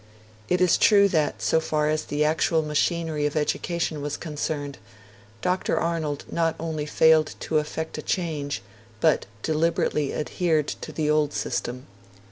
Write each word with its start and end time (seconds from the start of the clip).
It 0.49 0.61
is 0.61 0.79
true 0.79 1.07
that, 1.09 1.43
so 1.43 1.59
far 1.59 1.87
as 1.87 2.05
the 2.05 2.25
actual 2.25 2.63
machinery 2.63 3.27
of 3.27 3.35
education 3.35 4.01
was 4.01 4.17
concerned, 4.17 4.79
Dr. 5.43 5.79
Arnold 5.79 6.25
not 6.31 6.55
only 6.59 6.87
failed 6.87 7.35
to 7.41 7.59
effect 7.59 7.99
a 7.99 8.01
change, 8.01 8.63
but 8.99 9.27
deliberately 9.43 10.11
adhered 10.11 10.69
to 10.69 10.91
the 10.91 11.07
old 11.07 11.33
system. 11.33 11.85